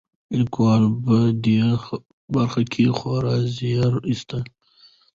[0.39, 1.61] لیکوال په دې
[2.33, 4.47] برخه کې خورا زیار ایستلی.